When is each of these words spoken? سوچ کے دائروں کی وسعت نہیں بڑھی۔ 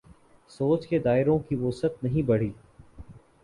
سوچ 0.49 0.87
کے 0.87 0.99
دائروں 0.99 1.37
کی 1.39 1.55
وسعت 1.55 2.03
نہیں 2.03 2.21
بڑھی۔ 2.21 2.51